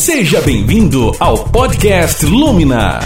[0.00, 3.00] Seja bem-vindo ao podcast Lumina.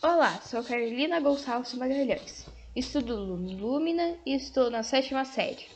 [0.00, 2.46] Olá, sou Carolina Gonçalves Magalhães.
[2.76, 5.66] Estudo Lumina e estou na sétima série.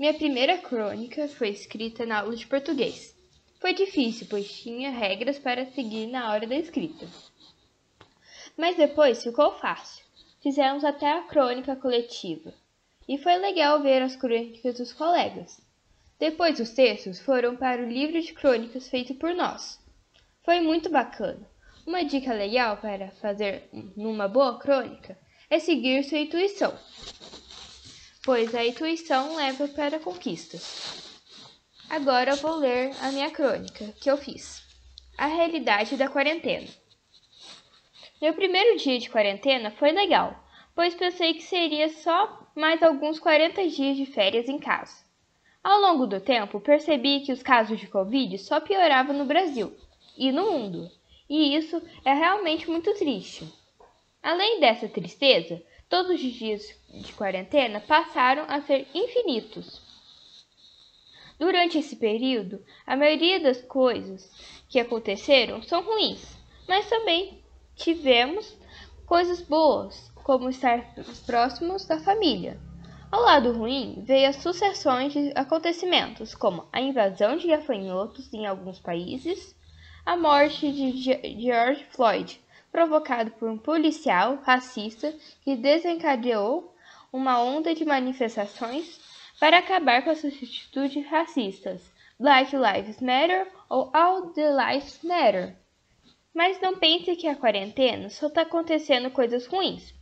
[0.00, 3.14] Minha primeira crônica foi escrita na aula de português.
[3.60, 7.06] Foi difícil, pois tinha regras para seguir na hora da escrita.
[8.56, 10.02] Mas depois ficou fácil.
[10.42, 12.54] Fizemos até a crônica coletiva.
[13.06, 15.62] E foi legal ver as crônicas dos colegas.
[16.18, 19.80] Depois os textos foram para o livro de crônicas feito por nós.
[20.44, 21.48] Foi muito bacana.
[21.86, 25.18] Uma dica legal para fazer numa boa crônica
[25.50, 26.76] é seguir sua intuição,
[28.24, 31.20] pois a intuição leva para conquistas.
[31.90, 34.62] Agora vou ler a minha crônica que eu fiz.
[35.18, 36.66] A realidade da quarentena.
[38.20, 40.42] Meu primeiro dia de quarentena foi legal,
[40.74, 45.04] pois pensei que seria só mais alguns 40 dias de férias em casa.
[45.64, 49.74] Ao longo do tempo, percebi que os casos de Covid só pioravam no Brasil
[50.14, 50.90] e no mundo,
[51.26, 53.50] e isso é realmente muito triste.
[54.22, 59.80] Além dessa tristeza, todos os dias de quarentena passaram a ser infinitos.
[61.38, 64.30] Durante esse período, a maioria das coisas
[64.68, 66.36] que aconteceram são ruins,
[66.68, 67.42] mas também
[67.74, 68.54] tivemos
[69.06, 72.60] coisas boas, como estar próximos da família.
[73.14, 78.80] Ao lado ruim veio as sucessões de acontecimentos, como a invasão de gafanhotos em alguns
[78.80, 79.54] países,
[80.04, 82.40] a morte de George Floyd,
[82.72, 86.74] provocado por um policial racista que desencadeou
[87.12, 88.98] uma onda de manifestações
[89.38, 91.82] para acabar com as atitudes racistas,
[92.18, 95.56] Black Lives Matter ou All the Lives Matter.
[96.34, 99.94] Mas não pense que a quarentena só está acontecendo coisas ruins.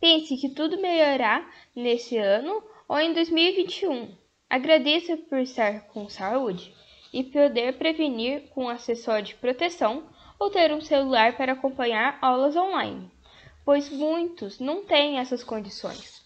[0.00, 4.14] Pense que tudo melhorará nesse ano ou em 2021.
[4.48, 6.74] Agradeça por estar com saúde
[7.12, 10.06] e poder prevenir com acessório de proteção
[10.38, 13.10] ou ter um celular para acompanhar aulas online,
[13.64, 16.22] pois muitos não têm essas condições.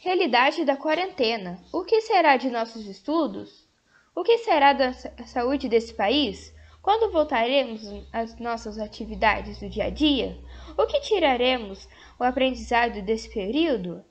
[0.00, 3.66] Realidade da quarentena: o que será de nossos estudos?
[4.14, 4.92] O que será da
[5.26, 6.54] saúde desse país?
[6.82, 7.80] Quando voltaremos
[8.12, 10.36] às nossas atividades do dia a dia?
[10.76, 11.88] O que tiraremos
[12.18, 14.02] o aprendizado desse período?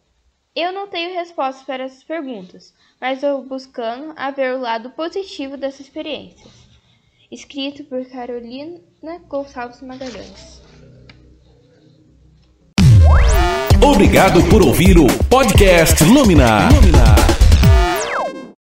[0.55, 5.57] Eu não tenho respostas para essas perguntas, mas estou buscando a ver o lado positivo
[5.57, 6.49] dessa experiência.
[7.29, 8.79] Escrito por Carolina
[9.27, 10.61] Gonçalves Magalhães.
[13.83, 16.69] Obrigado por ouvir o podcast Lumina.
[16.69, 17.40] Lumina.